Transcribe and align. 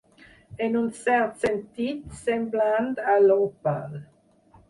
En 0.67 0.77
un 0.79 0.87
cert 0.99 1.43
sentit, 1.43 2.17
semblant 2.23 2.89
a 3.17 3.21
l'òpal. 3.27 3.95